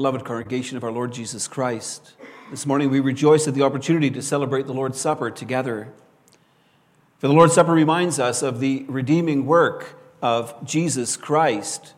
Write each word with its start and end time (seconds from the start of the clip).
Beloved 0.00 0.24
congregation 0.24 0.78
of 0.78 0.82
our 0.82 0.90
Lord 0.90 1.12
Jesus 1.12 1.46
Christ, 1.46 2.14
this 2.50 2.64
morning 2.64 2.88
we 2.88 3.00
rejoice 3.00 3.46
at 3.46 3.52
the 3.52 3.60
opportunity 3.60 4.10
to 4.12 4.22
celebrate 4.22 4.66
the 4.66 4.72
Lord's 4.72 4.98
Supper 4.98 5.30
together. 5.30 5.92
For 7.18 7.28
the 7.28 7.34
Lord's 7.34 7.52
Supper 7.52 7.72
reminds 7.72 8.18
us 8.18 8.42
of 8.42 8.60
the 8.60 8.86
redeeming 8.88 9.44
work 9.44 10.00
of 10.22 10.54
Jesus 10.64 11.18
Christ. 11.18 11.92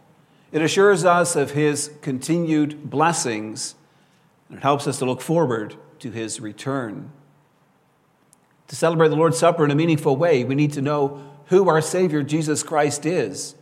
It 0.50 0.62
assures 0.62 1.04
us 1.04 1.36
of 1.36 1.52
his 1.52 1.92
continued 2.00 2.90
blessings, 2.90 3.76
and 4.48 4.58
it 4.58 4.62
helps 4.62 4.88
us 4.88 4.98
to 4.98 5.04
look 5.04 5.20
forward 5.20 5.76
to 6.00 6.10
his 6.10 6.40
return. 6.40 7.12
To 8.66 8.74
celebrate 8.74 9.10
the 9.10 9.14
Lord's 9.14 9.38
Supper 9.38 9.64
in 9.64 9.70
a 9.70 9.76
meaningful 9.76 10.16
way, 10.16 10.42
we 10.42 10.56
need 10.56 10.72
to 10.72 10.82
know 10.82 11.22
who 11.46 11.68
our 11.68 11.80
Savior 11.80 12.24
Jesus 12.24 12.64
Christ 12.64 13.06
is 13.06 13.54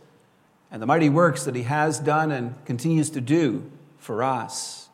and 0.71 0.81
the 0.81 0.87
mighty 0.87 1.09
works 1.09 1.43
that 1.43 1.53
he 1.53 1.63
has 1.63 1.99
done 1.99 2.31
and 2.31 2.55
continues 2.65 3.11
to 3.11 3.21
do 3.21 3.69
for 4.01 4.23
us. 4.23 4.89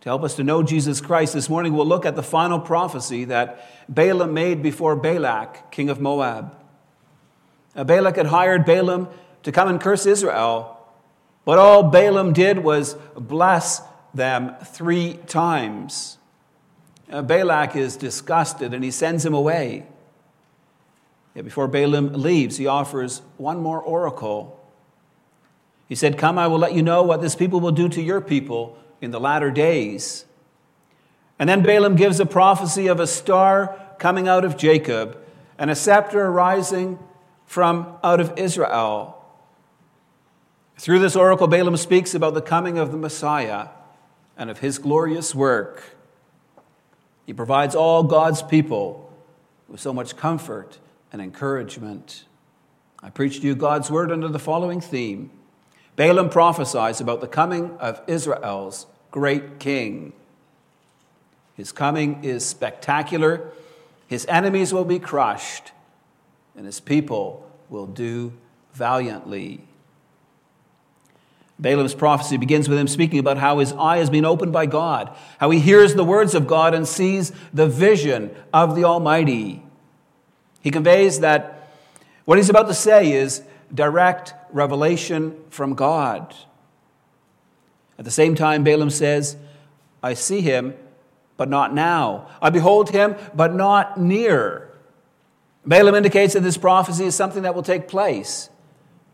To 0.00 0.08
help 0.08 0.22
us 0.22 0.36
to 0.36 0.44
know 0.44 0.62
Jesus 0.62 1.00
Christ, 1.00 1.34
this 1.34 1.48
morning 1.48 1.74
we'll 1.74 1.84
look 1.84 2.06
at 2.06 2.14
the 2.14 2.22
final 2.22 2.60
prophecy 2.60 3.24
that 3.24 3.92
Balaam 3.92 4.32
made 4.32 4.62
before 4.62 4.94
Balak, 4.94 5.72
king 5.72 5.90
of 5.90 6.00
Moab. 6.00 6.56
Now, 7.74 7.82
Balak 7.82 8.16
had 8.16 8.26
hired 8.26 8.64
Balaam 8.64 9.08
to 9.42 9.50
come 9.50 9.68
and 9.68 9.80
curse 9.80 10.06
Israel, 10.06 10.78
but 11.44 11.58
all 11.58 11.82
Balaam 11.82 12.32
did 12.32 12.60
was 12.60 12.94
bless 13.16 13.82
them 14.14 14.54
three 14.64 15.14
times. 15.26 16.18
Now, 17.08 17.22
Balak 17.22 17.74
is 17.74 17.96
disgusted 17.96 18.74
and 18.74 18.84
he 18.84 18.92
sends 18.92 19.26
him 19.26 19.34
away. 19.34 19.86
Yet 21.34 21.44
before 21.44 21.66
Balaam 21.66 22.12
leaves, 22.12 22.58
he 22.58 22.68
offers 22.68 23.22
one 23.38 23.58
more 23.58 23.80
oracle. 23.80 24.65
He 25.88 25.94
said, 25.94 26.18
Come, 26.18 26.38
I 26.38 26.46
will 26.46 26.58
let 26.58 26.74
you 26.74 26.82
know 26.82 27.02
what 27.02 27.20
this 27.20 27.36
people 27.36 27.60
will 27.60 27.72
do 27.72 27.88
to 27.88 28.02
your 28.02 28.20
people 28.20 28.78
in 29.00 29.10
the 29.10 29.20
latter 29.20 29.50
days. 29.50 30.24
And 31.38 31.48
then 31.48 31.62
Balaam 31.62 31.96
gives 31.96 32.18
a 32.18 32.26
prophecy 32.26 32.86
of 32.86 32.98
a 32.98 33.06
star 33.06 33.78
coming 33.98 34.26
out 34.26 34.44
of 34.44 34.56
Jacob 34.56 35.18
and 35.58 35.70
a 35.70 35.74
scepter 35.74 36.24
arising 36.24 36.98
from 37.44 37.98
out 38.02 38.20
of 38.20 38.32
Israel. 38.36 39.12
Through 40.78 40.98
this 40.98 41.16
oracle, 41.16 41.46
Balaam 41.46 41.76
speaks 41.76 42.14
about 42.14 42.34
the 42.34 42.42
coming 42.42 42.78
of 42.78 42.90
the 42.90 42.98
Messiah 42.98 43.68
and 44.36 44.50
of 44.50 44.58
his 44.58 44.78
glorious 44.78 45.34
work. 45.34 45.96
He 47.24 47.32
provides 47.32 47.74
all 47.74 48.02
God's 48.02 48.42
people 48.42 49.12
with 49.68 49.80
so 49.80 49.92
much 49.92 50.16
comfort 50.16 50.78
and 51.12 51.22
encouragement. 51.22 52.24
I 53.02 53.10
preach 53.10 53.40
to 53.40 53.46
you 53.46 53.54
God's 53.54 53.90
word 53.90 54.12
under 54.12 54.28
the 54.28 54.38
following 54.38 54.80
theme 54.80 55.30
Balaam 55.96 56.28
prophesies 56.28 57.00
about 57.00 57.20
the 57.20 57.26
coming 57.26 57.76
of 57.78 58.00
Israel's 58.06 58.86
great 59.10 59.58
king. 59.58 60.12
His 61.56 61.72
coming 61.72 62.22
is 62.22 62.44
spectacular, 62.44 63.50
his 64.06 64.26
enemies 64.26 64.74
will 64.74 64.84
be 64.84 64.98
crushed, 64.98 65.72
and 66.54 66.66
his 66.66 66.80
people 66.80 67.50
will 67.70 67.86
do 67.86 68.34
valiantly. 68.74 69.62
Balaam's 71.58 71.94
prophecy 71.94 72.36
begins 72.36 72.68
with 72.68 72.78
him 72.78 72.86
speaking 72.86 73.18
about 73.18 73.38
how 73.38 73.58
his 73.58 73.72
eye 73.72 73.96
has 73.96 74.10
been 74.10 74.26
opened 74.26 74.52
by 74.52 74.66
God, 74.66 75.16
how 75.38 75.48
he 75.48 75.58
hears 75.58 75.94
the 75.94 76.04
words 76.04 76.34
of 76.34 76.46
God 76.46 76.74
and 76.74 76.86
sees 76.86 77.32
the 77.54 77.66
vision 77.66 78.30
of 78.52 78.76
the 78.76 78.84
Almighty. 78.84 79.62
He 80.60 80.70
conveys 80.70 81.20
that 81.20 81.70
what 82.26 82.36
he's 82.36 82.50
about 82.50 82.66
to 82.68 82.74
say 82.74 83.12
is 83.12 83.42
direct 83.74 84.34
revelation 84.50 85.36
from 85.50 85.74
God. 85.74 86.34
At 87.98 88.04
the 88.04 88.10
same 88.10 88.34
time, 88.34 88.64
Balaam 88.64 88.90
says, 88.90 89.36
I 90.02 90.14
see 90.14 90.40
him, 90.40 90.74
but 91.36 91.48
not 91.48 91.74
now. 91.74 92.28
I 92.40 92.50
behold 92.50 92.90
him, 92.90 93.16
but 93.34 93.54
not 93.54 93.98
near. 93.98 94.70
Balaam 95.64 95.94
indicates 95.94 96.34
that 96.34 96.42
this 96.42 96.56
prophecy 96.56 97.04
is 97.04 97.14
something 97.14 97.42
that 97.42 97.54
will 97.54 97.62
take 97.62 97.88
place, 97.88 98.50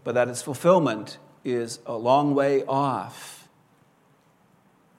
but 0.05 0.15
that 0.15 0.29
its 0.29 0.43
fulfillment 0.43 1.19
is 1.45 1.81
a 1.87 1.95
long 1.95 2.35
way 2.35 2.65
off. 2.65 3.49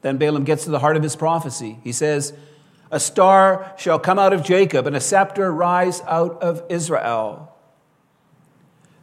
Then 0.02 0.18
Balaam 0.18 0.44
gets 0.44 0.64
to 0.66 0.70
the 0.70 0.80
heart 0.80 0.98
of 0.98 1.04
his 1.04 1.16
prophecy. 1.16 1.80
He 1.84 1.92
says, 1.92 2.34
a 2.92 3.00
star 3.00 3.74
shall 3.78 3.98
come 3.98 4.20
out 4.20 4.34
of 4.34 4.44
Jacob, 4.44 4.86
and 4.86 4.96
a 4.96 5.00
scepter 5.00 5.52
rise 5.52 6.02
out 6.02 6.42
of 6.44 6.64
Israel. 6.70 7.53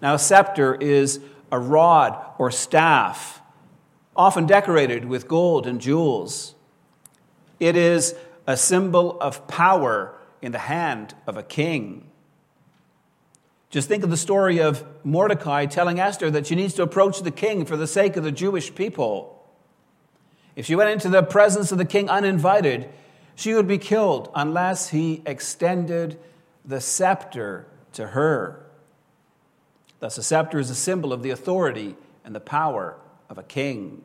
Now, 0.02 0.14
a 0.14 0.18
scepter 0.18 0.74
is 0.74 1.20
a 1.52 1.58
rod 1.58 2.18
or 2.38 2.50
staff, 2.50 3.42
often 4.16 4.46
decorated 4.46 5.04
with 5.04 5.28
gold 5.28 5.66
and 5.66 5.80
jewels. 5.80 6.54
It 7.58 7.76
is 7.76 8.14
a 8.46 8.56
symbol 8.56 9.20
of 9.20 9.46
power 9.46 10.14
in 10.40 10.52
the 10.52 10.58
hand 10.58 11.14
of 11.26 11.36
a 11.36 11.42
king. 11.42 12.06
Just 13.68 13.88
think 13.88 14.02
of 14.02 14.10
the 14.10 14.16
story 14.16 14.58
of 14.60 14.84
Mordecai 15.04 15.66
telling 15.66 16.00
Esther 16.00 16.30
that 16.30 16.46
she 16.46 16.56
needs 16.56 16.74
to 16.74 16.82
approach 16.82 17.20
the 17.20 17.30
king 17.30 17.64
for 17.64 17.76
the 17.76 17.86
sake 17.86 18.16
of 18.16 18.24
the 18.24 18.32
Jewish 18.32 18.74
people. 18.74 19.36
If 20.56 20.66
she 20.66 20.74
went 20.74 20.90
into 20.90 21.08
the 21.08 21.22
presence 21.22 21.70
of 21.70 21.78
the 21.78 21.84
king 21.84 22.08
uninvited, 22.10 22.88
she 23.36 23.54
would 23.54 23.68
be 23.68 23.78
killed 23.78 24.30
unless 24.34 24.88
he 24.88 25.22
extended 25.24 26.18
the 26.64 26.80
scepter 26.80 27.66
to 27.92 28.08
her. 28.08 28.66
Thus, 30.00 30.18
a 30.18 30.22
scepter 30.22 30.58
is 30.58 30.70
a 30.70 30.74
symbol 30.74 31.12
of 31.12 31.22
the 31.22 31.30
authority 31.30 31.94
and 32.24 32.34
the 32.34 32.40
power 32.40 32.96
of 33.28 33.38
a 33.38 33.42
king. 33.42 34.02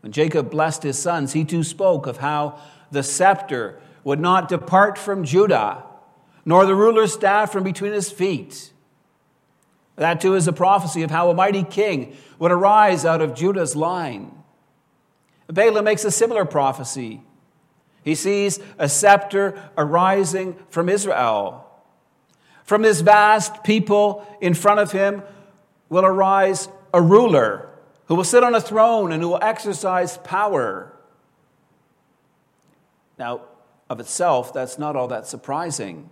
When 0.00 0.12
Jacob 0.12 0.50
blessed 0.50 0.82
his 0.82 0.98
sons, 0.98 1.32
he 1.32 1.44
too 1.44 1.64
spoke 1.64 2.06
of 2.06 2.18
how 2.18 2.58
the 2.90 3.02
scepter 3.02 3.80
would 4.04 4.20
not 4.20 4.48
depart 4.48 4.98
from 4.98 5.24
Judah, 5.24 5.84
nor 6.44 6.66
the 6.66 6.74
ruler's 6.74 7.12
staff 7.12 7.52
from 7.52 7.64
between 7.64 7.92
his 7.92 8.10
feet. 8.10 8.72
That 9.96 10.20
too 10.20 10.34
is 10.34 10.48
a 10.48 10.52
prophecy 10.52 11.02
of 11.02 11.10
how 11.10 11.30
a 11.30 11.34
mighty 11.34 11.62
king 11.62 12.16
would 12.38 12.50
arise 12.50 13.04
out 13.04 13.22
of 13.22 13.34
Judah's 13.34 13.76
line. 13.76 14.32
Balaam 15.46 15.84
makes 15.84 16.04
a 16.04 16.10
similar 16.10 16.44
prophecy 16.44 17.22
he 18.02 18.14
sees 18.14 18.58
a 18.78 18.88
scepter 18.88 19.70
arising 19.76 20.56
from 20.70 20.88
Israel. 20.88 21.68
From 22.64 22.82
this 22.82 23.00
vast 23.00 23.64
people 23.64 24.26
in 24.40 24.54
front 24.54 24.80
of 24.80 24.92
him 24.92 25.22
will 25.88 26.04
arise 26.04 26.68
a 26.94 27.00
ruler 27.02 27.68
who 28.06 28.14
will 28.14 28.24
sit 28.24 28.44
on 28.44 28.54
a 28.54 28.60
throne 28.60 29.12
and 29.12 29.22
who 29.22 29.30
will 29.30 29.42
exercise 29.42 30.18
power. 30.18 30.92
Now, 33.18 33.42
of 33.88 34.00
itself, 34.00 34.52
that's 34.52 34.78
not 34.78 34.96
all 34.96 35.08
that 35.08 35.26
surprising. 35.26 36.08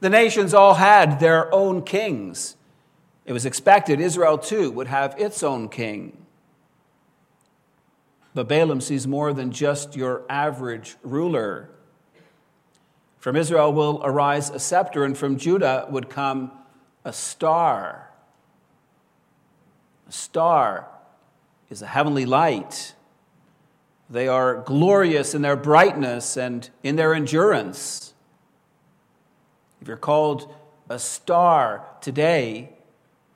The 0.00 0.10
nations 0.10 0.54
all 0.54 0.74
had 0.74 1.20
their 1.20 1.52
own 1.54 1.82
kings. 1.82 2.56
It 3.24 3.32
was 3.32 3.46
expected 3.46 4.00
Israel 4.00 4.38
too 4.38 4.70
would 4.70 4.88
have 4.88 5.14
its 5.18 5.42
own 5.42 5.68
king. 5.68 6.16
But 8.34 8.48
Balaam 8.48 8.80
sees 8.80 9.06
more 9.06 9.32
than 9.32 9.50
just 9.50 9.96
your 9.96 10.22
average 10.28 10.96
ruler. 11.02 11.70
From 13.20 13.36
Israel 13.36 13.72
will 13.72 14.00
arise 14.02 14.48
a 14.48 14.58
scepter, 14.58 15.04
and 15.04 15.16
from 15.16 15.36
Judah 15.36 15.86
would 15.90 16.08
come 16.08 16.50
a 17.04 17.12
star. 17.12 18.10
A 20.08 20.12
star 20.12 20.88
is 21.68 21.82
a 21.82 21.86
heavenly 21.86 22.24
light. 22.24 22.94
They 24.08 24.26
are 24.26 24.62
glorious 24.62 25.34
in 25.34 25.42
their 25.42 25.54
brightness 25.54 26.38
and 26.38 26.68
in 26.82 26.96
their 26.96 27.14
endurance. 27.14 28.14
If 29.82 29.88
you're 29.88 29.98
called 29.98 30.52
a 30.88 30.98
star 30.98 31.84
today, 32.00 32.70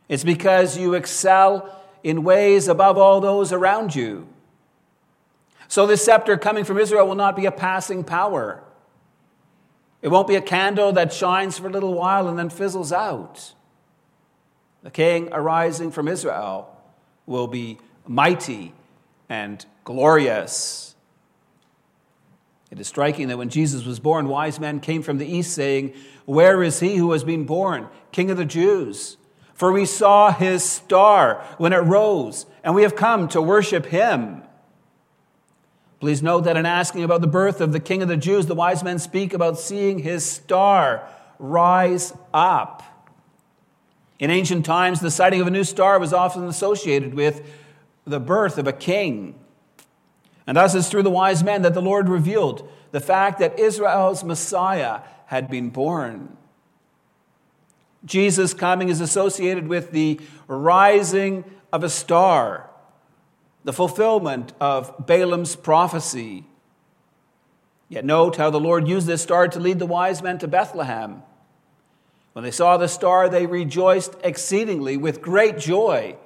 it's 0.09 0.25
because 0.25 0.79
you 0.79 0.94
excel 0.94 1.82
in 2.03 2.25
ways 2.25 2.69
above 2.69 2.97
all 2.97 3.20
those 3.20 3.53
around 3.53 3.94
you. 3.94 4.29
So, 5.69 5.87
this 5.87 6.03
scepter 6.03 6.38
coming 6.38 6.64
from 6.64 6.79
Israel 6.79 7.06
will 7.06 7.14
not 7.14 7.37
be 7.37 7.44
a 7.44 7.53
passing 7.53 8.03
power. 8.03 8.62
It 10.05 10.11
won't 10.11 10.29
be 10.29 10.37
a 10.37 10.43
candle 10.43 10.93
that 10.93 11.15
shines 11.15 11.56
for 11.56 11.67
a 11.67 11.71
little 11.71 11.95
while 11.95 12.29
and 12.29 12.39
then 12.39 12.51
fizzles 12.51 12.93
out. 12.93 13.55
The 14.83 14.91
king 14.91 15.31
arising 15.33 15.93
from 15.93 16.09
Israel 16.09 16.77
will 17.25 17.47
be 17.47 17.79
mighty 18.06 18.75
and 19.31 19.65
glorious. 19.85 20.95
It 22.71 22.79
is 22.79 22.87
striking 22.87 23.29
that 23.29 23.39
when 23.39 23.49
Jesus 23.49 23.87
was 23.87 23.99
born, 23.99 24.29
wise 24.29 24.61
men 24.61 24.79
came 24.79 25.03
from 25.03 25.17
the 25.17 25.27
east 25.27 25.55
saying, 25.55 25.95
Where 26.27 26.62
is 26.62 26.81
he 26.81 26.97
who 26.97 27.12
has 27.12 27.25
been 27.25 27.47
born, 27.47 27.89
King 28.12 28.31
of 28.31 28.37
the 28.37 28.45
Jews? 28.45 29.17
For 29.55 29.73
we 29.73 29.87
saw 29.87 30.31
his 30.31 30.62
star 30.62 31.43
when 31.57 31.73
it 31.73 31.79
rose, 31.79 32.45
and 32.62 32.75
we 32.75 32.83
have 32.83 32.95
come 32.95 33.27
to 33.29 33.41
worship 33.41 33.87
him. 33.87 34.43
Please 36.05 36.23
note 36.23 36.45
that 36.45 36.59
in 36.59 36.67
asking 36.67 37.03
about 37.03 37.23
the 37.23 37.27
birth 37.27 37.62
of 37.62 37.73
the 37.73 37.81
King 37.81 38.03
of 38.03 38.09
the 38.09 38.17
Jews, 38.19 38.45
the 38.45 38.55
wise 38.55 38.85
men 38.85 38.99
speak 38.99 39.33
about 39.33 39.59
seeing 39.59 40.01
his 40.01 40.23
star 40.23 41.09
rise 41.39 42.12
up. 42.35 42.83
In 44.19 44.29
ancient 44.29 44.67
times, 44.67 45.01
the 45.01 45.11
sighting 45.11 45.41
of 45.41 45.47
a 45.47 45.51
new 45.51 45.65
star 45.65 45.99
was 45.99 46.12
often 46.12 46.45
associated 46.45 47.15
with 47.15 47.51
the 48.05 48.21
birth 48.21 48.59
of 48.59 48.67
a 48.67 48.73
king. 48.75 49.35
And 50.47 50.59
thus 50.59 50.75
it's 50.75 50.91
through 50.91 51.05
the 51.05 51.11
wise 51.11 51.43
men 51.43 51.62
that 51.62 51.73
the 51.73 51.81
Lord 51.81 52.11
revealed 52.11 52.71
the 52.91 53.00
fact 53.00 53.39
that 53.39 53.59
Israel's 53.59 54.23
Messiah 54.23 55.00
had 55.29 55.49
been 55.49 55.71
born. 55.71 56.37
Jesus' 58.05 58.53
coming 58.53 58.91
is 58.91 59.00
associated 59.00 59.69
with 59.69 59.91
the 59.93 60.21
rising 60.49 61.45
of 61.73 61.83
a 61.83 61.89
star, 61.89 62.69
the 63.64 63.72
fulfillment 63.72 64.52
of 64.61 65.06
Balaam's 65.06 65.56
prophecy. 65.56 66.44
Yet 67.88 68.05
note 68.05 68.37
how 68.37 68.50
the 68.50 68.61
Lord 68.61 68.87
used 68.87 69.06
this 69.06 69.22
star 69.22 69.49
to 69.49 69.58
lead 69.58 69.78
the 69.78 69.87
wise 69.87 70.22
men 70.22 70.38
to 70.38 70.49
Bethlehem. 70.49 71.22
When 72.34 72.44
they 72.44 72.50
saw 72.50 72.76
the 72.76 72.88
star, 72.88 73.28
they 73.28 73.46
rejoiced 73.46 74.14
exceedingly 74.22 74.96
with 74.96 75.22
great 75.22 75.58
joy. 75.58 76.16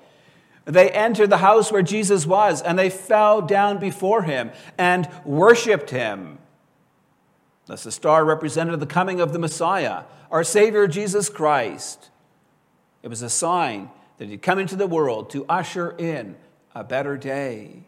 They 0.65 0.91
entered 0.91 1.31
the 1.31 1.39
house 1.39 1.71
where 1.71 1.83
Jesus 1.83 2.27
was, 2.27 2.61
and 2.61 2.79
they 2.79 2.91
fell 2.91 3.41
down 3.41 3.79
before 3.79 4.23
him 4.23 4.51
and 4.77 5.09
worshiped 5.25 5.91
him. 5.91 6.39
Thus, 7.67 7.85
the 7.85 7.93
star 7.93 8.25
represented 8.25 8.81
the 8.81 8.87
coming 8.87 9.21
of 9.21 9.33
the 9.33 9.39
Messiah, 9.39 10.05
our 10.31 10.43
Savior 10.43 10.89
Jesus 10.89 11.29
Christ. 11.29 12.11
It 13.03 13.09
was 13.09 13.23
a 13.23 13.31
sign 13.31 13.91
that 14.17 14.29
he'd 14.29 14.43
come 14.43 14.59
into 14.59 14.77
the 14.77 14.87
world 14.87 15.31
to 15.31 15.45
usher 15.49 15.95
in 15.99 16.37
a 16.79 16.85
better 16.85 17.17
day. 17.17 17.83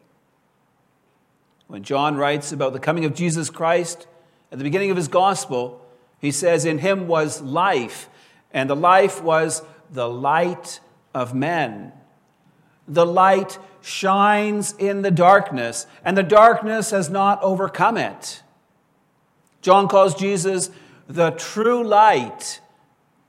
When 1.66 1.82
John 1.82 2.16
writes 2.16 2.52
about 2.52 2.72
the 2.72 2.80
coming 2.80 3.04
of 3.04 3.14
Jesus 3.14 3.50
Christ 3.50 4.06
at 4.50 4.58
the 4.58 4.64
beginning 4.64 4.90
of 4.90 4.96
his 4.96 5.08
gospel, 5.08 5.84
he 6.18 6.30
says, 6.30 6.64
In 6.64 6.78
him 6.78 7.06
was 7.06 7.40
life, 7.40 8.08
and 8.52 8.68
the 8.68 8.76
life 8.76 9.22
was 9.22 9.62
the 9.90 10.08
light 10.08 10.80
of 11.14 11.34
men 11.34 11.92
the 12.90 13.06
light 13.06 13.58
shines 13.80 14.74
in 14.76 15.02
the 15.02 15.12
darkness, 15.12 15.86
and 16.04 16.18
the 16.18 16.24
darkness 16.24 16.90
has 16.90 17.08
not 17.08 17.40
overcome 17.40 17.96
it. 17.96 18.42
John 19.62 19.86
calls 19.86 20.14
Jesus 20.14 20.70
the 21.06 21.30
true 21.30 21.84
light, 21.84 22.60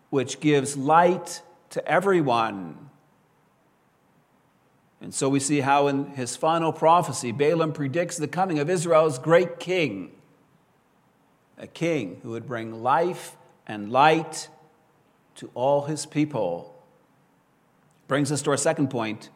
which 0.09 0.39
gives 0.39 0.75
light 0.75 1.43
to 1.69 1.87
everyone. 1.87 2.89
And 5.01 5.13
so 5.13 5.27
we 5.27 5.39
see 5.39 5.61
how 5.61 5.87
in 5.87 6.11
his 6.11 6.35
final 6.35 6.71
prophecy, 6.71 7.31
Balaam 7.31 7.73
predicts 7.73 8.17
the 8.17 8.27
coming 8.27 8.59
of 8.59 8.69
Israel's 8.69 9.17
great 9.17 9.59
king, 9.59 10.11
a 11.57 11.65
king 11.65 12.19
who 12.21 12.29
would 12.29 12.47
bring 12.47 12.83
life 12.83 13.35
and 13.65 13.91
light 13.91 14.47
to 15.35 15.49
all 15.55 15.85
his 15.85 16.05
people. 16.05 16.75
Brings 18.07 18.31
us 18.31 18.43
to 18.43 18.51
our 18.51 18.57
second 18.57 18.89
point. 18.89 19.29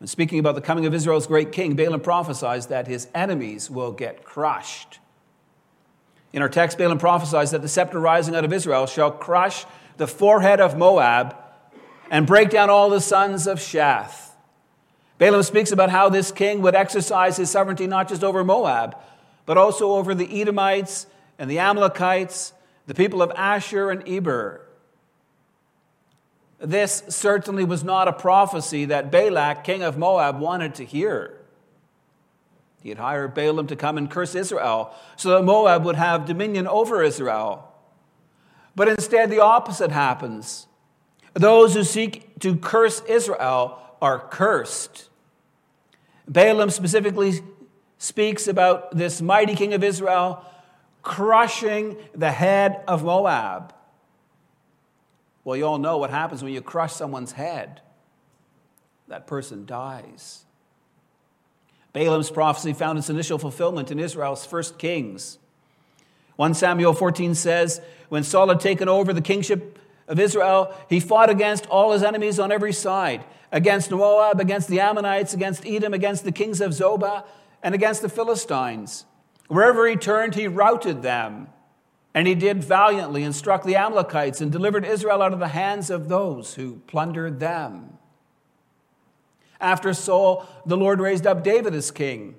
When 0.00 0.08
speaking 0.08 0.38
about 0.38 0.54
the 0.54 0.62
coming 0.62 0.86
of 0.86 0.94
Israel's 0.94 1.26
great 1.26 1.52
king, 1.52 1.76
Balaam 1.76 2.00
prophesies 2.00 2.68
that 2.68 2.86
his 2.86 3.06
enemies 3.14 3.70
will 3.70 3.92
get 3.92 4.24
crushed. 4.24 4.98
In 6.32 6.40
our 6.40 6.48
text, 6.48 6.78
Balaam 6.78 6.98
prophesies 6.98 7.50
that 7.50 7.60
the 7.60 7.68
scepter 7.68 8.00
rising 8.00 8.34
out 8.34 8.44
of 8.44 8.52
Israel 8.52 8.86
shall 8.86 9.10
crush 9.10 9.66
the 9.98 10.06
forehead 10.06 10.60
of 10.60 10.78
Moab 10.78 11.36
and 12.10 12.26
break 12.26 12.48
down 12.48 12.70
all 12.70 12.88
the 12.88 13.00
sons 13.00 13.46
of 13.46 13.58
Sheth. 13.58 14.31
Balaam 15.18 15.42
speaks 15.42 15.72
about 15.72 15.90
how 15.90 16.08
this 16.08 16.32
king 16.32 16.62
would 16.62 16.74
exercise 16.74 17.36
his 17.36 17.50
sovereignty 17.50 17.86
not 17.86 18.08
just 18.08 18.24
over 18.24 18.42
Moab, 18.42 18.96
but 19.46 19.56
also 19.56 19.92
over 19.92 20.14
the 20.14 20.40
Edomites 20.40 21.06
and 21.38 21.50
the 21.50 21.58
Amalekites, 21.58 22.52
the 22.86 22.94
people 22.94 23.22
of 23.22 23.30
Asshur 23.30 23.90
and 23.92 24.08
Eber. 24.08 24.60
This 26.58 27.02
certainly 27.08 27.64
was 27.64 27.82
not 27.82 28.06
a 28.06 28.12
prophecy 28.12 28.84
that 28.86 29.10
Balak, 29.10 29.64
king 29.64 29.82
of 29.82 29.98
Moab, 29.98 30.38
wanted 30.38 30.76
to 30.76 30.84
hear. 30.84 31.38
He 32.82 32.88
had 32.88 32.98
hired 32.98 33.34
Balaam 33.34 33.66
to 33.68 33.76
come 33.76 33.98
and 33.98 34.10
curse 34.10 34.34
Israel 34.34 34.94
so 35.16 35.30
that 35.30 35.44
Moab 35.44 35.84
would 35.84 35.96
have 35.96 36.26
dominion 36.26 36.66
over 36.66 37.02
Israel. 37.02 37.68
But 38.74 38.88
instead, 38.88 39.30
the 39.30 39.40
opposite 39.40 39.90
happens. 39.90 40.66
Those 41.34 41.74
who 41.74 41.84
seek 41.84 42.38
to 42.40 42.56
curse 42.56 43.00
Israel 43.02 43.81
are 44.02 44.18
cursed. 44.18 45.08
Balaam 46.28 46.70
specifically 46.70 47.40
speaks 47.98 48.48
about 48.48 48.94
this 48.96 49.22
mighty 49.22 49.54
king 49.54 49.72
of 49.74 49.84
Israel 49.84 50.44
crushing 51.02 51.96
the 52.14 52.30
head 52.30 52.82
of 52.86 53.04
Moab. 53.04 53.72
Well, 55.44 55.56
you 55.56 55.64
all 55.64 55.78
know 55.78 55.98
what 55.98 56.10
happens 56.10 56.42
when 56.42 56.52
you 56.52 56.60
crush 56.60 56.92
someone's 56.92 57.32
head. 57.32 57.80
That 59.08 59.26
person 59.26 59.66
dies. 59.66 60.44
Balaam's 61.92 62.30
prophecy 62.30 62.72
found 62.72 62.98
its 62.98 63.10
initial 63.10 63.38
fulfillment 63.38 63.90
in 63.90 63.98
Israel's 64.00 64.46
first 64.46 64.78
kings. 64.78 65.38
1 66.36 66.54
Samuel 66.54 66.94
14 66.94 67.34
says, 67.34 67.80
When 68.08 68.24
Saul 68.24 68.48
had 68.48 68.60
taken 68.60 68.88
over 68.88 69.12
the 69.12 69.20
kingship 69.20 69.78
of 70.08 70.18
Israel, 70.18 70.74
he 70.88 70.98
fought 70.98 71.30
against 71.30 71.66
all 71.66 71.92
his 71.92 72.02
enemies 72.02 72.40
on 72.40 72.50
every 72.50 72.72
side 72.72 73.24
against 73.52 73.90
Moab, 73.90 74.40
against 74.40 74.68
the 74.68 74.80
Ammonites, 74.80 75.34
against 75.34 75.66
Edom, 75.66 75.92
against 75.94 76.24
the 76.24 76.32
kings 76.32 76.60
of 76.60 76.72
Zobah, 76.72 77.24
and 77.62 77.74
against 77.74 78.02
the 78.02 78.08
Philistines. 78.08 79.04
Wherever 79.48 79.86
he 79.86 79.94
turned, 79.94 80.34
he 80.34 80.48
routed 80.48 81.02
them. 81.02 81.48
And 82.14 82.26
he 82.26 82.34
did 82.34 82.64
valiantly 82.64 83.22
and 83.22 83.34
struck 83.34 83.64
the 83.64 83.76
Amalekites 83.76 84.40
and 84.40 84.50
delivered 84.50 84.84
Israel 84.84 85.22
out 85.22 85.32
of 85.32 85.38
the 85.38 85.48
hands 85.48 85.90
of 85.90 86.08
those 86.08 86.54
who 86.54 86.80
plundered 86.86 87.40
them. 87.40 87.98
After 89.60 89.94
Saul, 89.94 90.46
the 90.66 90.76
Lord 90.76 91.00
raised 91.00 91.26
up 91.26 91.44
David 91.44 91.74
as 91.74 91.90
king. 91.90 92.34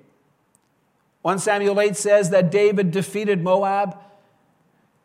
1 1.22 1.38
Samuel 1.38 1.80
8 1.80 1.96
says 1.96 2.30
that 2.30 2.50
David 2.50 2.90
defeated 2.90 3.42
Moab 3.42 3.98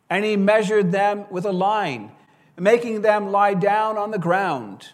and 0.08 0.24
he 0.24 0.36
measured 0.36 0.92
them 0.92 1.24
with 1.30 1.46
a 1.46 1.52
line, 1.52 2.10
making 2.58 3.00
them 3.00 3.30
lie 3.30 3.54
down 3.54 3.96
on 3.96 4.10
the 4.10 4.18
ground. 4.18 4.90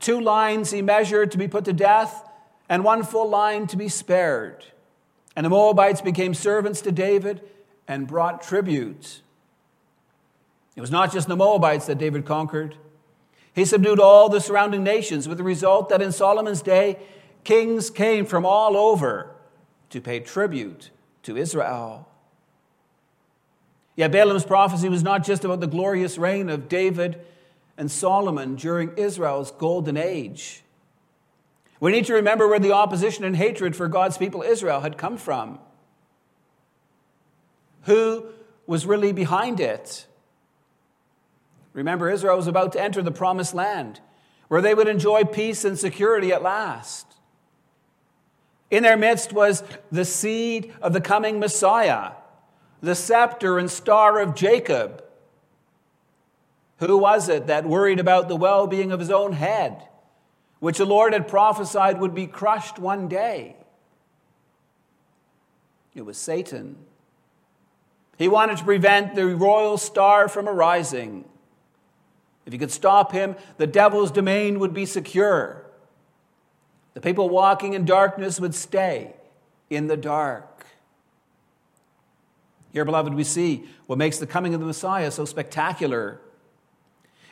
Two 0.00 0.20
lines 0.20 0.70
he 0.70 0.82
measured 0.82 1.30
to 1.30 1.38
be 1.38 1.46
put 1.46 1.64
to 1.66 1.72
death, 1.72 2.26
and 2.68 2.82
one 2.82 3.02
full 3.02 3.28
line 3.28 3.66
to 3.68 3.76
be 3.76 3.88
spared. 3.88 4.64
And 5.36 5.44
the 5.44 5.50
Moabites 5.50 6.00
became 6.00 6.34
servants 6.34 6.80
to 6.82 6.92
David 6.92 7.42
and 7.86 8.06
brought 8.06 8.42
tribute. 8.42 9.20
It 10.74 10.80
was 10.80 10.90
not 10.90 11.12
just 11.12 11.28
the 11.28 11.36
Moabites 11.36 11.86
that 11.86 11.98
David 11.98 12.24
conquered. 12.24 12.76
He 13.52 13.64
subdued 13.64 14.00
all 14.00 14.28
the 14.28 14.40
surrounding 14.40 14.82
nations, 14.82 15.28
with 15.28 15.38
the 15.38 15.44
result 15.44 15.88
that 15.88 16.00
in 16.00 16.12
Solomon's 16.12 16.62
day, 16.62 16.98
kings 17.44 17.90
came 17.90 18.24
from 18.24 18.46
all 18.46 18.76
over 18.76 19.30
to 19.90 20.00
pay 20.00 20.20
tribute 20.20 20.90
to 21.24 21.36
Israel. 21.36 22.08
Yet 23.96 24.12
Balaam's 24.12 24.44
prophecy 24.44 24.88
was 24.88 25.02
not 25.02 25.24
just 25.24 25.44
about 25.44 25.60
the 25.60 25.66
glorious 25.66 26.16
reign 26.16 26.48
of 26.48 26.68
David 26.68 27.20
and 27.80 27.90
Solomon 27.90 28.56
during 28.56 28.92
Israel's 28.98 29.50
golden 29.52 29.96
age. 29.96 30.62
We 31.80 31.92
need 31.92 32.04
to 32.04 32.12
remember 32.12 32.46
where 32.46 32.58
the 32.58 32.72
opposition 32.72 33.24
and 33.24 33.34
hatred 33.34 33.74
for 33.74 33.88
God's 33.88 34.18
people 34.18 34.42
Israel 34.42 34.80
had 34.80 34.98
come 34.98 35.16
from 35.16 35.58
who 37.84 38.26
was 38.66 38.84
really 38.84 39.12
behind 39.12 39.60
it. 39.60 40.06
Remember, 41.72 42.10
Israel 42.10 42.36
was 42.36 42.46
about 42.46 42.72
to 42.72 42.82
enter 42.82 43.00
the 43.00 43.10
promised 43.10 43.54
land 43.54 44.00
where 44.48 44.60
they 44.60 44.74
would 44.74 44.86
enjoy 44.86 45.24
peace 45.24 45.64
and 45.64 45.78
security 45.78 46.34
at 46.34 46.42
last. 46.42 47.06
In 48.70 48.82
their 48.82 48.98
midst 48.98 49.32
was 49.32 49.62
the 49.90 50.04
seed 50.04 50.74
of 50.82 50.92
the 50.92 51.00
coming 51.00 51.40
Messiah, 51.40 52.12
the 52.82 52.94
scepter 52.94 53.58
and 53.58 53.70
star 53.70 54.20
of 54.20 54.34
Jacob. 54.34 55.02
Who 56.80 56.96
was 56.96 57.28
it 57.28 57.46
that 57.46 57.66
worried 57.66 58.00
about 58.00 58.28
the 58.28 58.36
well 58.36 58.66
being 58.66 58.90
of 58.90 59.00
his 59.00 59.10
own 59.10 59.32
head, 59.32 59.86
which 60.58 60.78
the 60.78 60.86
Lord 60.86 61.12
had 61.12 61.28
prophesied 61.28 62.00
would 62.00 62.14
be 62.14 62.26
crushed 62.26 62.78
one 62.78 63.06
day? 63.06 63.56
It 65.94 66.02
was 66.02 66.16
Satan. 66.16 66.76
He 68.16 68.28
wanted 68.28 68.58
to 68.58 68.64
prevent 68.64 69.14
the 69.14 69.26
royal 69.26 69.76
star 69.76 70.28
from 70.28 70.48
arising. 70.48 71.26
If 72.46 72.52
he 72.52 72.58
could 72.58 72.70
stop 72.70 73.12
him, 73.12 73.36
the 73.58 73.66
devil's 73.66 74.10
domain 74.10 74.58
would 74.58 74.72
be 74.72 74.86
secure. 74.86 75.66
The 76.94 77.00
people 77.00 77.28
walking 77.28 77.74
in 77.74 77.84
darkness 77.84 78.40
would 78.40 78.54
stay 78.54 79.14
in 79.68 79.86
the 79.86 79.96
dark. 79.96 80.66
Here, 82.72 82.84
beloved, 82.84 83.14
we 83.14 83.24
see 83.24 83.68
what 83.86 83.98
makes 83.98 84.18
the 84.18 84.26
coming 84.26 84.54
of 84.54 84.60
the 84.60 84.66
Messiah 84.66 85.10
so 85.10 85.24
spectacular. 85.24 86.20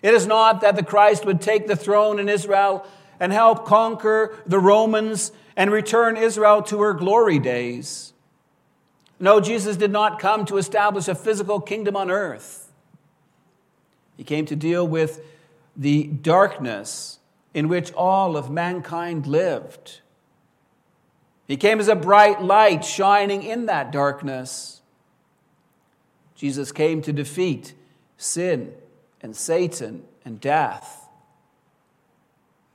It 0.03 0.15
is 0.15 0.27
not 0.27 0.61
that 0.61 0.77
the 0.77 0.83
Christ 0.83 1.25
would 1.25 1.41
take 1.41 1.67
the 1.67 1.77
throne 1.77 2.19
in 2.19 2.29
Israel 2.29 2.87
and 3.19 3.33
help 3.33 3.65
conquer 3.67 4.37
the 4.47 4.59
Romans 4.59 5.33
and 5.57 5.73
return 5.73 6.17
Israel 6.17 6.63
to 6.63 6.81
her 6.81 6.95
glory 6.95 7.39
days. 7.39 8.13
No, 9.19 9.41
Jesus 9.41 9.77
did 9.77 9.91
not 9.91 10.21
come 10.21 10.45
to 10.47 10.57
establish 10.57 11.09
a 11.09 11.15
physical 11.15 11.61
kingdom 11.61 11.97
on 11.97 12.11
earth. 12.11 12.71
He 14.17 14.23
came 14.23 14.47
to 14.47 14.57
deal 14.57 14.87
with 14.87 15.25
the 15.77 16.05
darkness 16.05 17.19
in 17.55 17.69
which 17.69 17.93
all 17.93 18.37
of 18.37 18.51
mankind 18.51 19.27
lived. 19.27 20.01
He 21.49 21.57
came 21.57 21.81
as 21.81 21.89
a 21.89 21.97
bright 21.97 22.43
light 22.43 22.85
shining 22.85 23.43
in 23.43 23.67
that 23.67 23.91
darkness. 23.91 24.83
Jesus 26.37 26.71
came 26.71 27.03
to 27.03 27.13
defeat 27.13 27.75
sin 28.17 28.73
and 29.21 29.35
Satan 29.35 30.05
and 30.25 30.41
death 30.41 31.09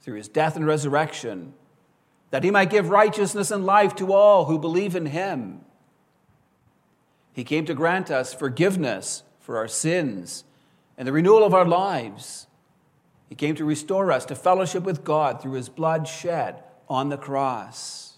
through 0.02 0.16
his 0.16 0.28
death 0.28 0.56
and 0.56 0.68
resurrection, 0.68 1.54
that 2.30 2.44
he 2.44 2.52
might 2.52 2.70
give 2.70 2.90
righteousness 2.90 3.52
and 3.52 3.66
life 3.66 3.96
to 3.96 4.12
all 4.12 4.46
who 4.46 4.60
believe 4.60 4.96
in 4.96 5.06
him. 5.06 5.62
He 7.32 7.44
came 7.44 7.66
to 7.66 7.74
grant 7.74 8.12
us 8.12 8.34
forgiveness 8.34 9.24
for 9.40 9.58
our 9.58 9.68
sins 9.68 10.44
and 10.98 11.08
the 11.08 11.14
renewal 11.14 11.44
of 11.44 11.54
our 11.54 11.66
lives. 11.66 12.48
He 13.30 13.36
came 13.36 13.56
to 13.56 13.66
restore 13.66 14.12
us 14.12 14.26
to 14.26 14.36
fellowship 14.36 14.84
with 14.84 15.04
God 15.04 15.42
through 15.42 15.54
his 15.54 15.70
blood 15.70 16.08
shed 16.08 16.64
on 16.90 17.10
the 17.10 17.18
cross. 17.18 18.18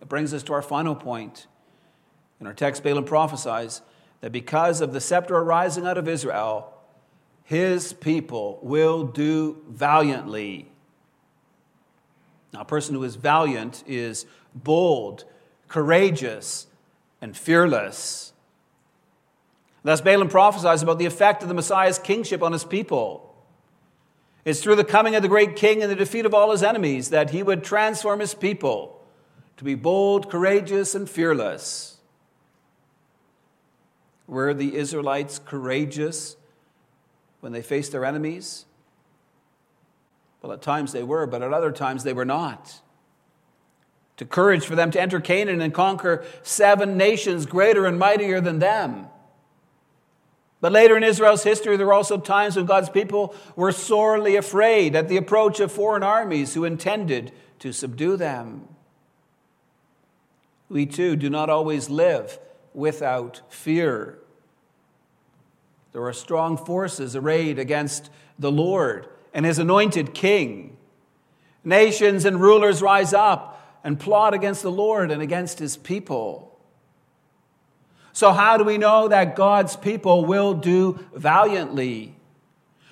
It 0.00 0.08
brings 0.08 0.32
us 0.32 0.42
to 0.44 0.54
our 0.54 0.62
final 0.62 0.94
point. 0.94 1.46
In 2.40 2.46
our 2.46 2.54
text, 2.54 2.82
Balaam 2.82 3.04
prophesies 3.04 3.82
that 4.20 4.32
because 4.32 4.80
of 4.80 4.92
the 4.92 5.00
scepter 5.00 5.36
arising 5.36 5.86
out 5.86 5.98
of 5.98 6.08
Israel, 6.08 6.72
his 7.44 7.92
people 7.92 8.58
will 8.62 9.04
do 9.04 9.62
valiantly. 9.68 10.70
Now, 12.52 12.62
a 12.62 12.64
person 12.64 12.94
who 12.94 13.04
is 13.04 13.16
valiant 13.16 13.84
is 13.86 14.26
bold, 14.54 15.24
courageous, 15.68 16.66
and 17.20 17.36
fearless. 17.36 18.32
Thus, 19.82 20.00
Balaam 20.00 20.28
prophesies 20.28 20.82
about 20.82 20.98
the 20.98 21.06
effect 21.06 21.42
of 21.42 21.48
the 21.48 21.54
Messiah's 21.54 21.98
kingship 21.98 22.42
on 22.42 22.52
his 22.52 22.64
people. 22.64 23.34
It's 24.44 24.62
through 24.62 24.76
the 24.76 24.84
coming 24.84 25.14
of 25.14 25.22
the 25.22 25.28
great 25.28 25.56
king 25.56 25.82
and 25.82 25.90
the 25.90 25.96
defeat 25.96 26.26
of 26.26 26.34
all 26.34 26.50
his 26.50 26.62
enemies 26.62 27.10
that 27.10 27.30
he 27.30 27.42
would 27.42 27.62
transform 27.62 28.20
his 28.20 28.34
people 28.34 29.00
to 29.56 29.64
be 29.64 29.74
bold, 29.74 30.30
courageous, 30.30 30.94
and 30.94 31.08
fearless. 31.08 31.99
Were 34.30 34.54
the 34.54 34.76
Israelites 34.76 35.40
courageous 35.44 36.36
when 37.40 37.50
they 37.50 37.62
faced 37.62 37.90
their 37.90 38.04
enemies? 38.04 38.64
Well, 40.40 40.52
at 40.52 40.62
times 40.62 40.92
they 40.92 41.02
were, 41.02 41.26
but 41.26 41.42
at 41.42 41.52
other 41.52 41.72
times 41.72 42.04
they 42.04 42.12
were 42.12 42.24
not. 42.24 42.80
To 44.18 44.24
courage 44.24 44.64
for 44.64 44.76
them 44.76 44.92
to 44.92 45.00
enter 45.00 45.18
Canaan 45.18 45.60
and 45.60 45.74
conquer 45.74 46.24
seven 46.44 46.96
nations 46.96 47.44
greater 47.44 47.86
and 47.86 47.98
mightier 47.98 48.40
than 48.40 48.60
them. 48.60 49.08
But 50.60 50.70
later 50.70 50.96
in 50.96 51.02
Israel's 51.02 51.42
history, 51.42 51.76
there 51.76 51.86
were 51.86 51.92
also 51.92 52.16
times 52.16 52.54
when 52.54 52.66
God's 52.66 52.88
people 52.88 53.34
were 53.56 53.72
sorely 53.72 54.36
afraid 54.36 54.94
at 54.94 55.08
the 55.08 55.16
approach 55.16 55.58
of 55.58 55.72
foreign 55.72 56.04
armies 56.04 56.54
who 56.54 56.64
intended 56.64 57.32
to 57.58 57.72
subdue 57.72 58.16
them. 58.16 58.68
We 60.68 60.86
too 60.86 61.16
do 61.16 61.28
not 61.28 61.50
always 61.50 61.90
live 61.90 62.38
without 62.72 63.40
fear. 63.48 64.19
There 65.92 66.04
are 66.04 66.12
strong 66.12 66.56
forces 66.56 67.16
arrayed 67.16 67.58
against 67.58 68.10
the 68.38 68.52
Lord 68.52 69.08
and 69.34 69.44
his 69.44 69.58
anointed 69.58 70.14
king. 70.14 70.76
Nations 71.64 72.24
and 72.24 72.40
rulers 72.40 72.80
rise 72.80 73.12
up 73.12 73.80
and 73.84 73.98
plot 73.98 74.34
against 74.34 74.62
the 74.62 74.70
Lord 74.70 75.10
and 75.10 75.20
against 75.20 75.58
his 75.58 75.76
people. 75.76 76.58
So, 78.12 78.32
how 78.32 78.56
do 78.56 78.64
we 78.64 78.78
know 78.78 79.08
that 79.08 79.36
God's 79.36 79.76
people 79.76 80.24
will 80.24 80.54
do 80.54 81.04
valiantly? 81.14 82.14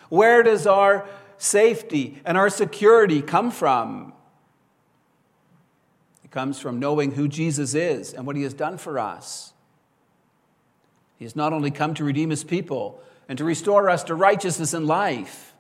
Where 0.08 0.42
does 0.42 0.66
our 0.66 1.08
safety 1.38 2.20
and 2.24 2.38
our 2.38 2.50
security 2.50 3.20
come 3.20 3.50
from? 3.50 4.12
It 6.24 6.30
comes 6.30 6.60
from 6.60 6.78
knowing 6.78 7.12
who 7.12 7.26
Jesus 7.26 7.74
is 7.74 8.12
and 8.12 8.26
what 8.26 8.36
he 8.36 8.42
has 8.42 8.54
done 8.54 8.78
for 8.78 8.98
us. 8.98 9.52
He 11.18 11.25
has 11.25 11.37
not 11.37 11.52
only 11.52 11.70
come 11.70 11.94
to 11.94 12.04
redeem 12.04 12.30
his 12.30 12.44
people 12.44 13.02
and 13.28 13.37
to 13.38 13.44
restore 13.44 13.90
us 13.90 14.04
to 14.04 14.14
righteousness 14.14 14.72
and 14.72 14.87
life. 14.87 15.52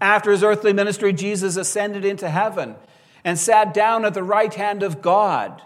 After 0.00 0.30
his 0.30 0.42
earthly 0.42 0.72
ministry, 0.72 1.12
Jesus 1.12 1.56
ascended 1.56 2.04
into 2.04 2.28
heaven 2.28 2.76
and 3.24 3.38
sat 3.38 3.72
down 3.72 4.04
at 4.04 4.12
the 4.12 4.22
right 4.22 4.52
hand 4.52 4.82
of 4.82 5.00
God 5.00 5.62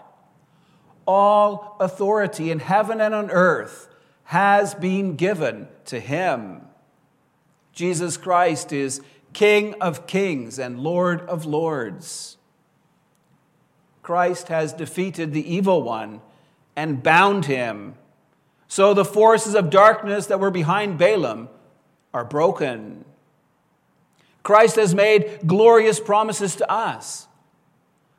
all 1.05 1.75
authority 1.79 2.51
in 2.51 2.59
heaven 2.59 3.01
and 3.01 3.13
on 3.13 3.31
earth 3.31 3.87
has 4.25 4.73
been 4.73 5.15
given 5.15 5.67
to 5.85 5.99
him. 5.99 6.61
Jesus 7.73 8.17
Christ 8.17 8.71
is 8.71 9.01
King 9.33 9.75
of 9.81 10.07
kings 10.07 10.59
and 10.59 10.79
Lord 10.79 11.21
of 11.21 11.45
lords. 11.45 12.37
Christ 14.01 14.47
has 14.49 14.73
defeated 14.73 15.33
the 15.33 15.53
evil 15.53 15.81
one 15.83 16.21
and 16.75 17.03
bound 17.03 17.45
him. 17.45 17.95
So 18.71 18.93
the 18.93 19.03
forces 19.03 19.53
of 19.53 19.69
darkness 19.69 20.27
that 20.27 20.39
were 20.39 20.49
behind 20.49 20.97
Balaam 20.97 21.49
are 22.13 22.23
broken. 22.23 23.03
Christ 24.43 24.77
has 24.77 24.95
made 24.95 25.41
glorious 25.45 25.99
promises 25.99 26.55
to 26.55 26.71
us 26.71 27.27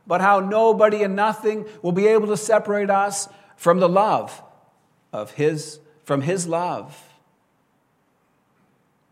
but 0.06 0.20
how 0.20 0.40
nobody 0.40 1.02
and 1.02 1.16
nothing 1.16 1.66
will 1.80 1.92
be 1.92 2.06
able 2.06 2.26
to 2.26 2.36
separate 2.36 2.90
us 2.90 3.30
from 3.56 3.80
the 3.80 3.88
love 3.88 4.42
of 5.10 5.30
his 5.30 5.80
from 6.04 6.20
his 6.20 6.46
love. 6.46 7.02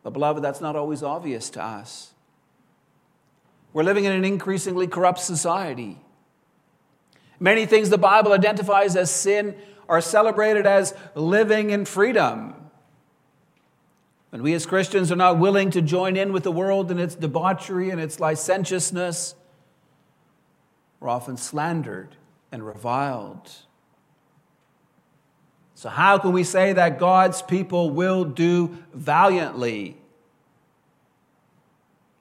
But 0.03 0.11
beloved, 0.11 0.43
that's 0.43 0.61
not 0.61 0.77
always 0.77 1.03
obvious 1.03 1.49
to 1.51 1.63
us. 1.63 2.11
We're 3.73 3.83
living 3.83 4.05
in 4.05 4.13
an 4.13 4.27
increasingly 4.27 4.87
corrupt 4.87 5.21
society. 5.21 5.97
Many 7.39 7.65
things 7.65 7.89
the 7.89 7.97
Bible 7.97 8.35
identifies 8.35 8.95
as 8.95 9.11
sin 9.11 9.55
are 9.91 10.01
celebrated 10.01 10.67
as 10.67 10.95
living 11.15 11.71
in 11.71 11.85
freedom. 11.85 12.55
And 14.33 14.43
we 14.43 14.55
as 14.55 14.65
Christians 14.65 15.11
are 15.11 15.17
not 15.17 15.39
willing 15.39 15.71
to 15.73 15.83
join 15.83 16.17
in 16.17 16.33
with 16.33 16.45
the 16.45 16.53
world 16.53 16.91
in 16.91 17.01
its 17.01 17.17
debauchery 17.17 17.91
and 17.91 18.01
its 18.01 18.21
licentiousness, 18.21 19.35
we're 21.01 21.09
often 21.09 21.37
slandered 21.37 22.17
and 22.53 22.65
reviled. 22.65 23.51
So, 25.75 25.89
how 25.89 26.19
can 26.19 26.33
we 26.33 26.45
say 26.45 26.73
that 26.75 26.99
God's 26.99 27.43
people 27.43 27.91
will 27.91 28.25
do 28.25 28.79
valiantly? 28.95 29.97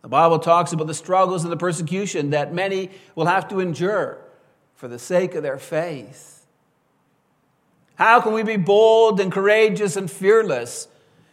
The 0.01 0.07
Bible 0.07 0.39
talks 0.39 0.71
about 0.71 0.87
the 0.87 0.93
struggles 0.93 1.43
and 1.43 1.51
the 1.51 1.57
persecution 1.57 2.29
that 2.31 2.53
many 2.53 2.89
will 3.15 3.25
have 3.25 3.47
to 3.49 3.59
endure 3.59 4.17
for 4.73 4.87
the 4.87 4.97
sake 4.97 5.35
of 5.35 5.43
their 5.43 5.57
faith. 5.57 6.38
How 7.99 8.21
can 8.21 8.31
we 8.31 8.43
be 8.43 8.55
bold 8.55 9.19
and 9.19 9.29
courageous 9.29 9.97
and 9.97 10.09
fearless 10.09 10.87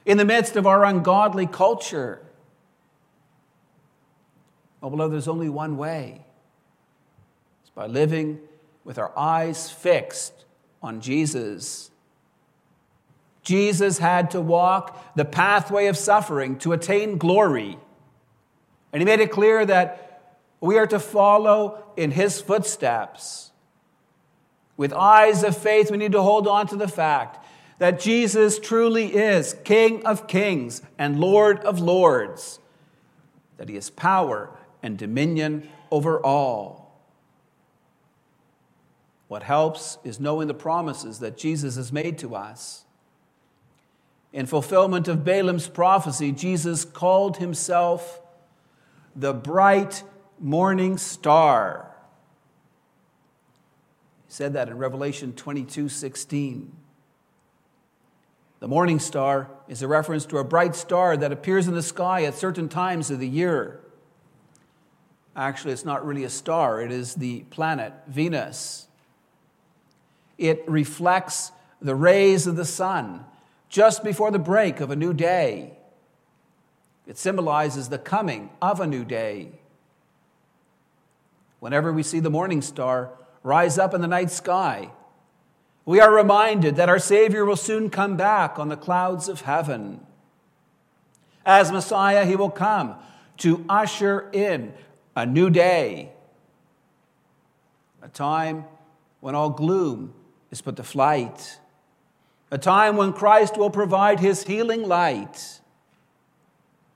in 0.04 0.18
the 0.18 0.24
midst 0.24 0.56
of 0.56 0.66
our 0.66 0.84
ungodly 0.84 1.46
culture? 1.46 2.20
Oh, 4.82 4.90
beloved, 4.90 5.12
there's 5.12 5.28
only 5.28 5.48
one 5.48 5.76
way 5.76 6.24
it's 7.62 7.70
by 7.70 7.86
living 7.86 8.40
with 8.84 8.98
our 8.98 9.16
eyes 9.16 9.70
fixed 9.70 10.44
on 10.82 11.00
Jesus. 11.00 11.92
Jesus 13.42 13.98
had 13.98 14.32
to 14.32 14.40
walk 14.40 15.14
the 15.14 15.24
pathway 15.24 15.86
of 15.86 15.96
suffering 15.96 16.58
to 16.58 16.72
attain 16.72 17.16
glory. 17.16 17.78
And 18.92 19.00
he 19.00 19.04
made 19.04 19.20
it 19.20 19.30
clear 19.30 19.64
that 19.64 20.36
we 20.60 20.78
are 20.78 20.86
to 20.88 20.98
follow 20.98 21.84
in 21.96 22.10
his 22.10 22.40
footsteps. 22.40 23.52
With 24.76 24.92
eyes 24.92 25.42
of 25.42 25.56
faith, 25.56 25.90
we 25.90 25.96
need 25.96 26.12
to 26.12 26.22
hold 26.22 26.46
on 26.46 26.66
to 26.68 26.76
the 26.76 26.88
fact 26.88 27.44
that 27.78 28.00
Jesus 28.00 28.58
truly 28.58 29.14
is 29.14 29.54
King 29.64 30.04
of 30.04 30.26
kings 30.26 30.82
and 30.98 31.20
Lord 31.20 31.60
of 31.60 31.80
lords, 31.80 32.58
that 33.56 33.68
he 33.68 33.74
has 33.74 33.90
power 33.90 34.50
and 34.82 34.98
dominion 34.98 35.68
over 35.90 36.20
all. 36.20 36.86
What 39.28 39.42
helps 39.42 39.98
is 40.04 40.20
knowing 40.20 40.46
the 40.46 40.54
promises 40.54 41.18
that 41.18 41.36
Jesus 41.36 41.76
has 41.76 41.92
made 41.92 42.18
to 42.18 42.34
us. 42.34 42.84
In 44.32 44.46
fulfillment 44.46 45.08
of 45.08 45.24
Balaam's 45.24 45.68
prophecy, 45.68 46.30
Jesus 46.30 46.84
called 46.84 47.38
himself 47.38 48.20
the 49.14 49.32
bright 49.32 50.02
morning 50.38 50.98
star. 50.98 51.95
He 54.26 54.32
said 54.32 54.52
that 54.54 54.68
in 54.68 54.78
Revelation 54.78 55.32
22 55.32 55.88
16. 55.88 56.72
The 58.58 58.68
morning 58.68 58.98
star 58.98 59.50
is 59.68 59.82
a 59.82 59.88
reference 59.88 60.24
to 60.26 60.38
a 60.38 60.44
bright 60.44 60.74
star 60.74 61.16
that 61.16 61.30
appears 61.30 61.68
in 61.68 61.74
the 61.74 61.82
sky 61.82 62.24
at 62.24 62.34
certain 62.34 62.68
times 62.68 63.10
of 63.10 63.20
the 63.20 63.28
year. 63.28 63.80
Actually, 65.36 65.74
it's 65.74 65.84
not 65.84 66.04
really 66.06 66.24
a 66.24 66.30
star, 66.30 66.80
it 66.80 66.90
is 66.90 67.14
the 67.14 67.40
planet 67.50 67.92
Venus. 68.08 68.88
It 70.38 70.64
reflects 70.66 71.52
the 71.80 71.94
rays 71.94 72.46
of 72.46 72.56
the 72.56 72.64
sun 72.64 73.24
just 73.68 74.02
before 74.02 74.30
the 74.30 74.38
break 74.38 74.80
of 74.80 74.90
a 74.90 74.96
new 74.96 75.12
day. 75.12 75.76
It 77.06 77.18
symbolizes 77.18 77.88
the 77.88 77.98
coming 77.98 78.50
of 78.60 78.80
a 78.80 78.86
new 78.86 79.04
day. 79.04 79.60
whenever 81.58 81.92
we 81.92 82.02
see 82.02 82.20
the 82.20 82.30
morning 82.30 82.62
star 82.62 83.10
rise 83.46 83.78
up 83.78 83.94
in 83.94 84.00
the 84.00 84.08
night 84.08 84.28
sky, 84.28 84.90
we 85.84 86.00
are 86.00 86.12
reminded 86.12 86.74
that 86.74 86.88
our 86.88 86.98
Savior 86.98 87.44
will 87.44 87.54
soon 87.54 87.88
come 87.88 88.16
back 88.16 88.58
on 88.58 88.68
the 88.68 88.76
clouds 88.76 89.28
of 89.28 89.42
heaven. 89.42 90.04
As 91.44 91.70
Messiah, 91.70 92.26
he 92.26 92.34
will 92.34 92.50
come 92.50 92.96
to 93.36 93.64
usher 93.68 94.28
in 94.32 94.74
a 95.14 95.24
new 95.24 95.48
day, 95.48 96.10
a 98.02 98.08
time 98.08 98.64
when 99.20 99.36
all 99.36 99.50
gloom 99.50 100.12
is 100.50 100.60
put 100.60 100.74
to 100.74 100.82
flight, 100.82 101.60
a 102.50 102.58
time 102.58 102.96
when 102.96 103.12
Christ 103.12 103.56
will 103.56 103.70
provide 103.70 104.18
his 104.18 104.42
healing 104.42 104.82
light. 104.82 105.60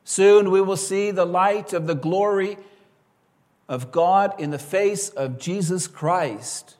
Soon 0.02 0.50
we 0.50 0.60
will 0.60 0.76
see 0.76 1.12
the 1.12 1.24
light 1.24 1.72
of 1.72 1.86
the 1.86 1.94
glory 1.94 2.58
of 3.70 3.92
God 3.92 4.34
in 4.40 4.50
the 4.50 4.58
face 4.58 5.10
of 5.10 5.38
Jesus 5.38 5.86
Christ. 5.86 6.76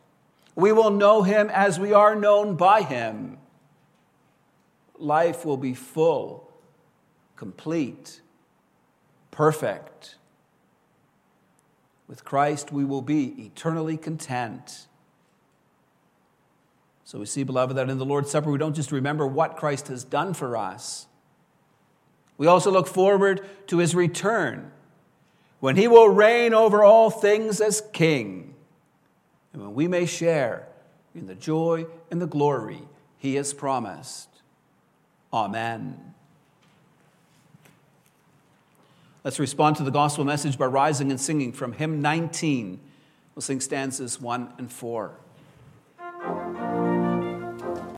We 0.56 0.73
will 0.73 0.90
know 0.90 1.23
him 1.23 1.49
as 1.49 1.78
we 1.78 1.92
are 1.92 2.16
known 2.16 2.56
by 2.56 2.82
him. 2.82 3.38
Life 4.99 5.44
will 5.47 5.56
be 5.56 5.73
full, 5.73 6.52
complete, 7.37 8.20
perfect. 9.30 10.16
With 12.09 12.25
Christ, 12.25 12.73
we 12.73 12.85
will 12.85 13.02
be 13.02 13.47
eternally 13.47 13.97
content. 13.97 14.88
So 17.04 17.20
we 17.20 17.26
see, 17.26 17.44
beloved, 17.44 17.76
that 17.76 17.88
in 17.88 17.99
the 17.99 18.04
Lord's 18.04 18.32
Supper, 18.32 18.50
we 18.50 18.59
don't 18.59 18.75
just 18.75 18.90
remember 18.90 19.28
what 19.28 19.56
Christ 19.56 19.87
has 19.88 20.02
done 20.02 20.35
for 20.35 20.56
us, 20.56 21.06
we 22.37 22.49
also 22.49 22.73
look 22.73 22.88
forward 22.88 23.49
to 23.68 23.78
his 23.78 23.94
return 23.94 24.73
when 25.61 25.76
he 25.76 25.87
will 25.87 26.09
reign 26.09 26.52
over 26.55 26.83
all 26.83 27.11
things 27.11 27.61
as 27.61 27.83
king, 27.93 28.55
and 29.52 29.62
when 29.62 29.75
we 29.75 29.87
may 29.87 30.07
share 30.07 30.67
in 31.14 31.26
the 31.26 31.35
joy 31.35 31.87
and 32.11 32.21
the 32.21 32.26
glory 32.26 32.83
he 33.19 33.35
has 33.35 33.52
promised. 33.52 34.29
Amen. 35.33 36.14
Let's 39.23 39.38
respond 39.38 39.76
to 39.76 39.83
the 39.83 39.90
gospel 39.90 40.25
message 40.25 40.57
by 40.57 40.67
rising 40.67 41.11
and 41.11 41.21
singing 41.21 41.52
from 41.52 41.73
hymn 41.73 42.00
19. 42.00 42.81
We'll 43.35 43.43
sing 43.43 43.61
stanzas 43.61 44.21
1 44.21 44.55
and 44.57 44.73
4. 44.73 45.14